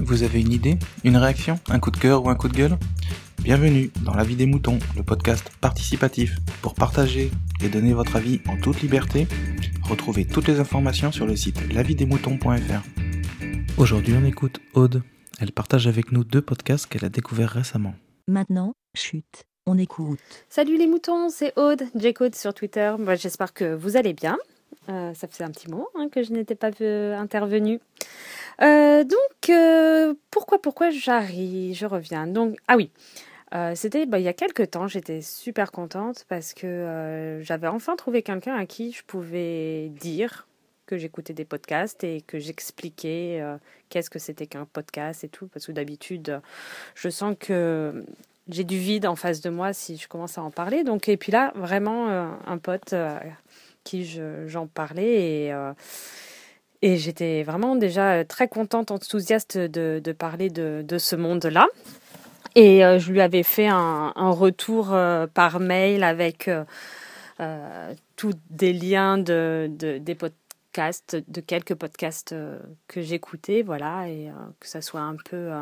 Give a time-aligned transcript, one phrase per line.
[0.00, 2.78] Vous avez une idée Une réaction Un coup de cœur ou un coup de gueule?
[3.42, 8.40] Bienvenue dans La vie des moutons, le podcast participatif pour partager et donner votre avis
[8.48, 9.26] en toute liberté.
[9.82, 12.82] Retrouvez toutes les informations sur le site lavidesmoutons.fr.
[13.76, 15.02] Aujourd'hui, on écoute Aude.
[15.40, 17.94] Elle partage avec nous deux podcasts qu'elle a découverts récemment.
[18.28, 20.20] Maintenant, chute, on écoute.
[20.48, 22.94] Salut les moutons, c'est Aude, J-Code sur Twitter.
[22.98, 24.38] Moi, J'espère que vous allez bien.
[24.88, 27.80] Euh, ça faisait un petit moment hein, que je n'étais pas euh, intervenue.
[28.60, 32.26] Euh, donc, euh, pourquoi, pourquoi j'arrive, je reviens?
[32.26, 32.90] Donc, ah oui,
[33.54, 37.96] euh, c'était bah, il y a quelques temps, j'étais super contente parce que j'avais enfin
[37.96, 40.48] trouvé quelqu'un à qui je pouvais dire
[40.86, 43.42] que j'écoutais des podcasts et que j'expliquais
[43.90, 45.46] qu'est-ce que c'était qu'un podcast et tout.
[45.48, 46.40] Parce que d'habitude,
[46.94, 48.04] je sens que
[48.48, 50.84] j'ai du vide en face de moi si je commence à en parler.
[50.84, 52.08] Donc, et puis là, vraiment,
[52.46, 52.94] un pote
[53.84, 55.54] qui je- j'en parlais et.
[56.82, 61.66] Euh, et j'étais vraiment déjà très contente, enthousiaste de, parler de, ce monde-là.
[62.54, 66.64] Et euh, je lui avais fait un, retour euh, par mail avec euh,
[67.40, 74.08] euh, tous des liens de, de- des podcasts, de quelques podcasts euh, que j'écoutais, voilà,
[74.08, 75.52] et euh, que ça soit un peu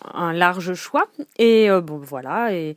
[0.00, 1.06] un, large choix.
[1.38, 2.54] Et euh, bon, voilà.
[2.54, 2.76] Et,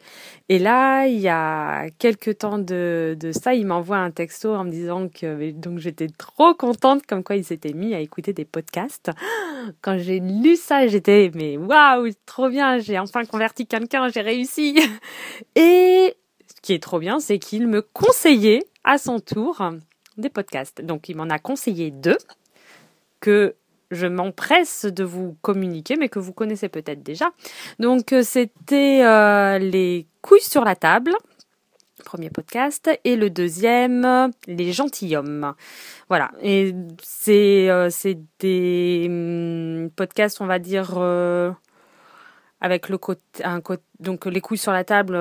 [0.49, 4.63] et là, il y a quelques temps de, de ça, il m'envoie un texto en
[4.63, 8.45] me disant que donc j'étais trop contente, comme quoi il s'était mis à écouter des
[8.45, 9.11] podcasts.
[9.81, 14.80] Quand j'ai lu ça, j'étais mais waouh, trop bien, j'ai enfin converti quelqu'un, j'ai réussi.
[15.55, 16.16] Et
[16.47, 19.61] ce qui est trop bien, c'est qu'il me conseillait à son tour
[20.17, 20.81] des podcasts.
[20.81, 22.17] Donc il m'en a conseillé deux
[23.19, 23.55] que
[23.91, 27.30] je m'empresse de vous communiquer, mais que vous connaissez peut-être déjà.
[27.80, 31.14] Donc euh, c'était euh, les couilles sur la table,
[32.03, 35.53] premier podcast, et le deuxième, les gentilshommes.
[36.09, 36.31] Voilà.
[36.42, 37.89] Et c'est euh,
[38.39, 40.97] des hum, podcasts, on va dire.
[42.61, 43.44] avec le côté,
[43.99, 45.20] donc les couilles sur la table,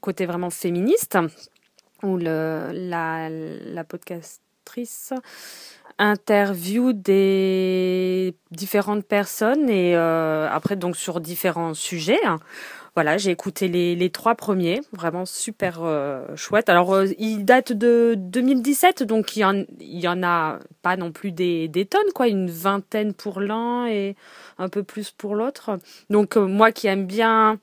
[0.00, 1.18] côté vraiment féministe,
[2.02, 3.28] où la
[3.88, 5.12] podcastrice
[6.00, 12.18] interview des différentes personnes et euh, après donc sur différents sujets.
[12.96, 16.68] Voilà, j'ai écouté les, les trois premiers, vraiment super euh, chouette.
[16.68, 20.96] Alors, euh, ils datent de 2017, donc il y en, il y en a pas
[20.96, 24.16] non plus des, des tonnes, quoi, une vingtaine pour l'un et
[24.58, 25.78] un peu plus pour l'autre.
[26.10, 27.60] Donc, euh, moi qui aime bien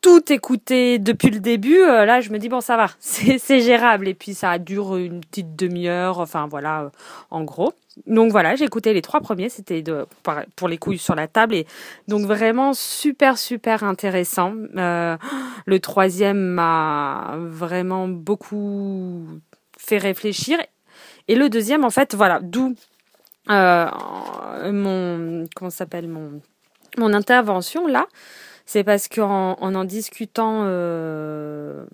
[0.00, 4.08] tout écouter depuis le début, euh, là, je me dis, bon, ça va, c'est gérable.
[4.08, 6.90] Et puis, ça dure une petite demi-heure, enfin, voilà, euh,
[7.30, 7.72] en gros.
[8.06, 9.84] Donc, voilà, j'ai écouté les trois premiers, c'était
[10.56, 11.54] pour les couilles sur la table.
[11.54, 11.66] Et
[12.08, 14.54] donc, vraiment super, super intéressant.
[14.76, 15.16] Euh,
[15.66, 19.26] le troisième m'a vraiment beaucoup
[19.76, 20.58] fait réfléchir.
[21.28, 22.74] Et le deuxième, en fait, voilà, d'où
[23.50, 23.90] euh,
[24.72, 26.40] mon, comment s'appelle, mon,
[26.98, 28.06] mon intervention là,
[28.72, 31.84] c'est parce qu'en en, discutant euh,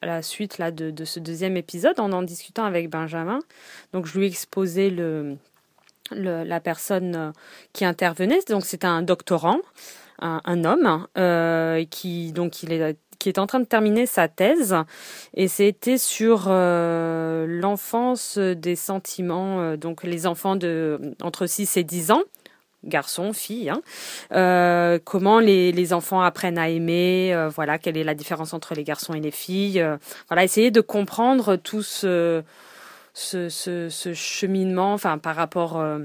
[0.00, 3.40] à la suite là de, ce deuxième épisode, en en discutant avec Benjamin,
[3.92, 5.36] donc je lui ai exposé le,
[6.10, 7.32] la personne euh,
[7.74, 9.58] qui intervenait, donc un doctorant,
[10.20, 12.72] un, homme euh, qui il
[13.28, 14.74] est en train de terminer sa thèse.
[15.34, 22.22] Et c'était sur l'enfance des sentiments, donc les enfants de entre 6 et 10 ans,
[22.84, 23.80] garçons, filles, hein,
[24.32, 28.74] euh, comment les, les enfants apprennent à aimer, euh, voilà, quelle est la différence entre
[28.74, 29.96] les garçons et les filles, euh,
[30.28, 32.42] voilà, essayer de comprendre tout ce,
[33.14, 36.00] ce, ce, ce cheminement, enfin, par rapport euh,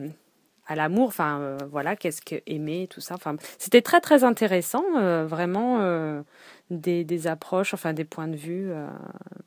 [0.68, 4.84] à l'amour, enfin, euh, voilà, qu'est-ce que aimer, tout ça, enfin, c'était très très intéressant,
[4.98, 5.80] euh, vraiment
[6.70, 8.70] des, des approches, enfin, des points de vue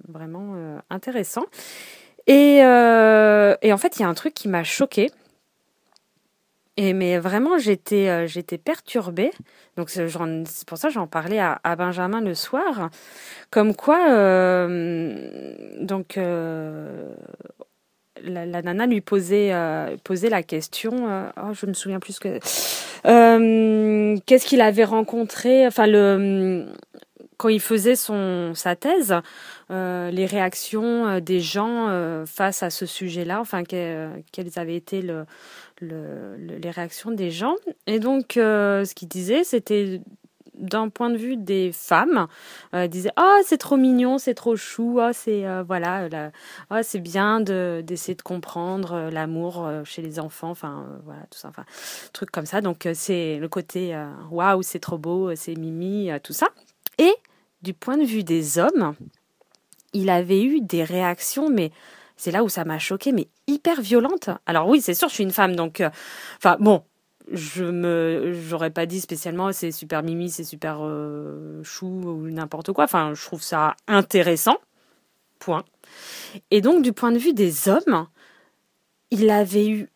[0.09, 0.55] vraiment
[0.89, 1.47] intéressants.
[2.27, 5.11] Et, et en fait, il y a un truc qui m'a choquée.
[6.95, 9.31] Mais vraiment, j'étais euh, perturbée.
[9.77, 10.07] Donc c'est
[10.67, 12.91] pour ça que j'en parlais à, Benjamin le soir,
[13.51, 17.15] comme quoi euh, donc euh,
[18.23, 19.53] la, nana lui posait
[20.05, 21.31] posait la question.
[21.37, 22.39] oh, je me souviens plus que
[24.27, 25.67] qu'est-ce qu'il avait rencontré.
[25.67, 26.67] Enfin le
[27.37, 29.15] quand il faisait son sa thèse,
[29.71, 35.25] les réactions des gens face à ce sujet-là, enfin que- quelles avaient été le,
[35.81, 37.55] le- le- les réactions des gens.
[37.87, 40.01] Et donc, euh, ce qu'il disait, c'était
[40.55, 42.27] d'un point de vue des femmes,
[42.75, 46.33] euh, disait ah c'est trop mignon, c'est trop chou, ah c'est euh, voilà, la-
[46.69, 50.99] ah c'est bien de d'essayer de comprendre euh, l'amour euh, chez les enfants, enfin euh,
[51.07, 51.65] voilà tout ça, enfin
[52.13, 52.61] truc comme ça.
[52.61, 56.49] Donc euh, c'est le côté euh, waouh c'est trop beau, c'est mimi, euh, tout ça.
[56.99, 57.15] Et
[57.63, 58.95] du point de vue des hommes,
[59.95, 61.73] il avait eu des réactions, mais
[62.21, 64.29] c'est là où ça m'a choqué, mais hyper violentes.
[64.45, 65.89] Alors oui, c'est sûr, je suis une femme, donc, euh,
[66.37, 66.83] enfin bon,
[67.33, 72.73] je me j'aurais pas dit spécialement c'est super mimi c'est super euh, chou ou n'importe
[72.73, 72.85] quoi.
[72.85, 74.59] Enfin je trouve ça intéressant.
[75.39, 75.65] Point.
[76.51, 78.07] Et donc du point de vue des hommes
[79.11, 79.89] il avait eu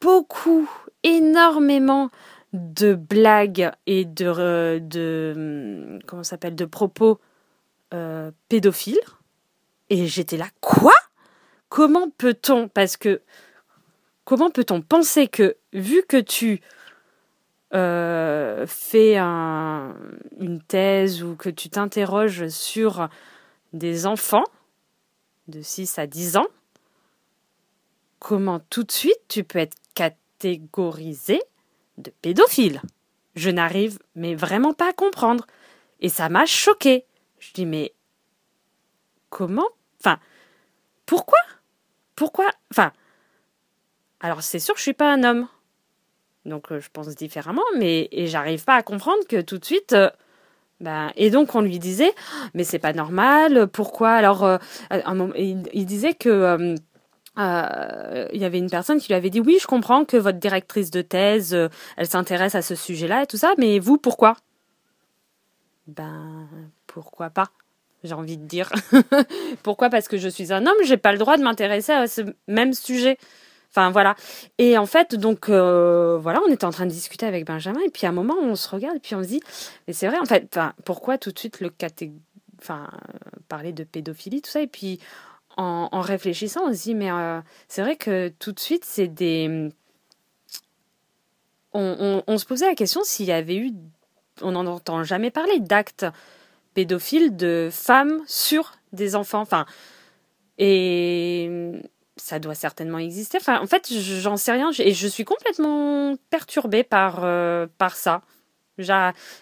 [0.00, 0.68] beaucoup
[1.04, 2.10] énormément
[2.52, 7.20] de blagues et de euh, de comment s'appelle de propos
[8.48, 8.98] pédophiles.
[9.90, 10.94] Et j'étais là quoi?
[11.72, 12.68] Comment peut-on
[14.82, 16.60] penser que, vu que tu
[17.72, 23.08] euh, fais une thèse ou que tu t'interroges sur
[23.72, 24.44] des enfants
[25.48, 26.46] de 6 à 10 ans,
[28.18, 31.40] comment tout de suite tu peux être catégorisé
[31.96, 32.82] de pédophile?
[33.34, 35.46] Je n'arrive vraiment pas à comprendre.
[36.00, 37.06] Et ça m'a choqué.
[37.38, 37.94] Je dis mais
[39.30, 39.68] comment
[39.98, 40.18] Enfin,
[41.06, 41.38] pourquoi
[42.16, 42.92] Pourquoi Enfin,
[44.20, 45.48] alors c'est sûr que je suis pas un homme.
[46.44, 49.92] Donc euh, je pense différemment, mais et j'arrive pas à comprendre que tout de suite.
[49.92, 50.10] Euh,
[50.80, 52.12] ben, et donc on lui disait,
[52.54, 53.68] mais c'est pas normal.
[53.68, 54.10] Pourquoi?
[54.10, 54.58] Alors euh,
[55.06, 56.74] moment, il, disait que
[57.36, 60.90] il y avait une personne qui lui avait dit oui, je comprends que votre directrice
[60.90, 61.56] de thèse,
[61.96, 64.36] elle s'intéresse à ce sujet-là et tout ça, mais vous, pourquoi
[65.86, 66.48] Ben,
[66.88, 67.48] pourquoi pas
[68.04, 68.70] J'ai envie de dire.
[69.62, 69.90] pourquoi?
[69.90, 72.72] Parce que je suis un homme, j'ai pas le droit de m'intéresser à ce même
[72.72, 73.16] sujet.
[73.70, 74.16] Enfin voilà.
[74.58, 77.90] Et en fait, donc euh, voilà, on était en train de discuter avec Benjamin et
[77.90, 79.40] puis à un moment on se regarde et puis on se dit,
[79.86, 82.12] mais c'est vrai en fait, pourquoi tout de suite le caté...
[82.60, 82.90] enfin
[83.48, 84.60] parler de pédophilie tout ça?
[84.60, 85.00] Et puis
[85.56, 89.70] en, réfléchissant on se dit mais euh, c'est vrai que tout de suite c'est des
[91.74, 93.72] on, on, se posait la question s'il y avait eu
[94.42, 96.06] on n'en entend jamais parler d'actes
[96.74, 99.66] pédophiles de femmes sur des enfants enfin
[100.58, 101.72] et
[102.16, 103.38] ça doit certainement exister.
[103.48, 108.22] En fait, j'en sais rien et je suis complètement perturbée par, euh, par ça.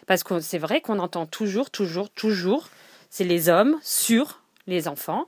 [0.07, 2.69] Parce que c'est vrai qu'on entend toujours, toujours, toujours,
[3.11, 5.27] c'est les hommes sur les enfants.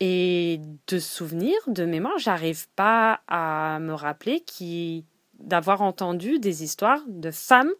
[0.00, 5.04] Et de souvenir, de mémoire, j'arrive pas à me rappeler qui
[5.40, 7.72] d'avoir entendu des histoires de femmes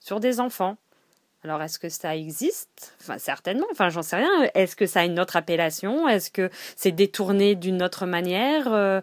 [0.00, 0.76] sur des enfants.
[1.44, 2.96] Alors, est-ce que ça existe?
[3.02, 3.66] Enfin, certainement.
[3.70, 4.50] Enfin, j'en sais rien.
[4.54, 6.08] Est-ce que ça a une autre appellation?
[6.08, 8.72] Est-ce que c'est détourné d'une autre manière?
[8.72, 9.02] Euh,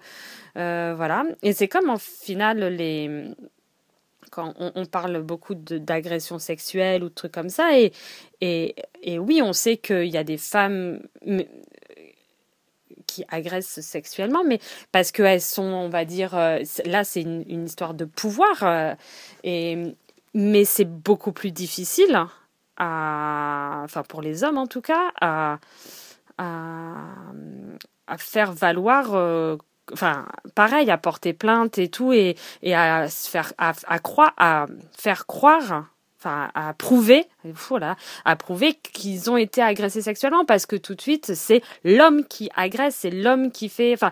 [0.58, 1.24] euh, Voilà.
[1.44, 3.30] Et c'est comme en final les
[4.32, 7.78] quand on, parle beaucoup d'agression sexuelle ou de trucs comme ça.
[7.78, 7.92] Et,
[8.40, 11.02] et, et oui, on sait qu'il y a des femmes
[13.08, 14.60] qui agressent sexuellement, mais
[14.94, 18.96] parce qu'elles sont, on va dire, euh, là c'est une, une, histoire de pouvoir,
[19.44, 19.96] et,
[20.34, 22.26] mais c'est beaucoup plus difficile,
[22.78, 25.60] à, enfin pour les hommes en tout cas, à,
[26.38, 29.58] à, faire valoir, euh,
[29.94, 30.26] enfin
[30.56, 34.68] pareil, à porter plainte et tout, et, et à, faire, à, à, croire, à
[34.98, 35.86] faire croire
[36.22, 37.96] enfin à prouver voilà
[38.26, 42.50] à prouver qu'ils ont été agressés sexuellement parce que tout de suite c'est l'homme qui
[42.56, 44.12] agresse c'est l'homme qui fait enfin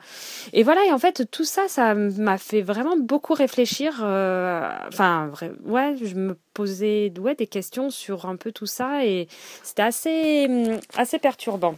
[0.53, 5.31] et voilà et en fait tout ça ça m'a fait vraiment beaucoup réfléchir euh, enfin
[5.65, 9.27] ouais je me posais ouais des questions sur un peu tout ça et
[9.63, 11.75] c'était assez assez perturbant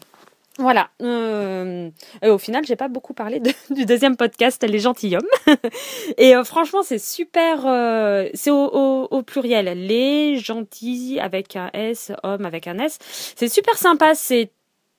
[0.62, 0.90] voilà.
[1.02, 1.90] Euh,
[2.24, 5.28] au final, j'ai pas beaucoup parlé du deuxième podcast, les gentilshommes.
[6.18, 7.66] et euh, franchement, c'est super.
[7.66, 12.98] Euh, c'est au, pluriel, les gentils avec un S, hommes avec un S.
[13.02, 14.16] C'est super sympa.
[14.16, 14.52] C'est,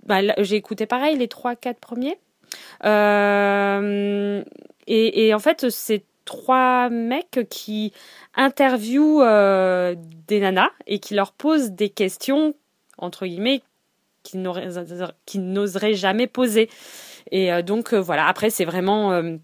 [0.05, 2.19] bah, j'ai écouté pareil les trois, quatre premiers.
[4.89, 7.93] Et, et, en fait, c'est trois mecs qui
[8.35, 9.25] interviewent
[10.27, 12.55] des nanas et qui leur posent des questions
[12.99, 13.63] entre guillemets
[14.23, 16.69] qui n'oserait jamais poser.
[17.31, 19.37] Et euh, donc euh, voilà, après c'est vraiment euh,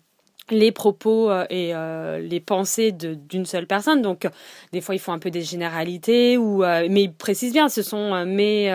[0.50, 1.72] les propos et
[2.20, 4.02] les pensées d'une seule personne.
[4.02, 4.26] Donc,
[4.72, 8.24] des fois, ils font un peu des généralités, ou, mais ils précisent bien, ce sont
[8.24, 8.68] mes,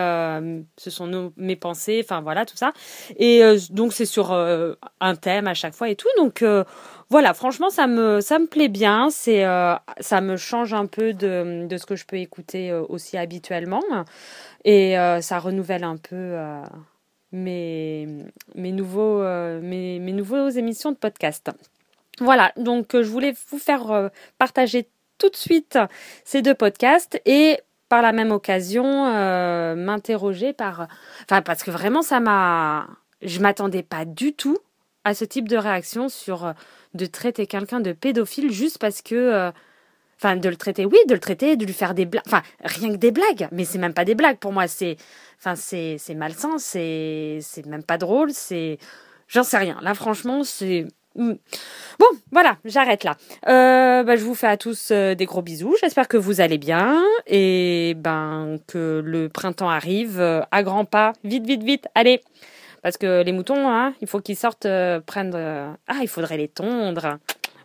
[0.76, 2.72] ce sont nos, mes pensées, enfin voilà, tout ça.
[3.16, 6.08] Et donc, c'est sur un thème à chaque fois et tout.
[6.16, 6.44] Donc,
[7.10, 9.08] voilà, franchement, ça me, ça me plaît bien.
[9.10, 9.44] C'est,
[10.00, 13.82] ça me change un peu de, de ce que je peux écouter aussi habituellement.
[14.64, 16.62] Et euh, ça renouvelle un peu euh,
[17.34, 18.08] mes,
[18.54, 21.50] mes, nouveaux, euh, mes, mes nouveaux émissions de podcast.
[22.20, 24.88] Voilà, donc je voulais vous faire partager
[25.18, 25.78] tout de suite
[26.24, 28.84] ces deux podcasts et par la même occasion
[29.74, 30.86] m'interroger par
[31.22, 32.86] enfin parce que vraiment ça m'a
[33.20, 34.58] je m'attendais pas du tout
[35.02, 36.54] à ce type de réaction sur
[36.94, 39.52] de traiter quelqu'un de pédophile juste parce que
[40.24, 42.24] De le traiter, oui, de le traiter, de lui faire des blagues.
[42.26, 43.48] Enfin, rien que des blagues.
[43.52, 44.66] Mais c'est même pas des blagues pour moi.
[44.66, 44.96] C'est,
[45.38, 46.56] enfin, c'est, c'est malsain.
[46.58, 48.30] C'est, c'est même pas drôle.
[48.32, 48.78] C'est,
[49.28, 49.78] j'en sais rien.
[49.82, 51.34] Là, franchement, c'est, Mm.
[51.98, 53.16] Bon, voilà, j'arrête là.
[53.48, 55.76] Euh, bah, je vous fais à tous euh, des gros bisous.
[55.80, 61.12] J'espère que vous allez bien et ben que le printemps arrive euh, à grands pas.
[61.22, 61.86] Vite, vite, vite.
[61.94, 62.20] Allez,
[62.82, 64.66] parce que les moutons, hein, il faut qu'ils sortent
[65.06, 65.38] prendre.
[65.86, 67.18] Ah, il faudrait les tondre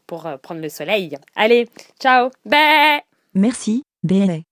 [0.10, 1.16] pour prendre le soleil.
[1.36, 2.32] Allez, ciao.
[2.44, 3.02] Bé.
[3.36, 4.44] Merci, bé.